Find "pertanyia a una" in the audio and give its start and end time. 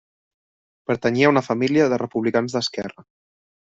0.91-1.45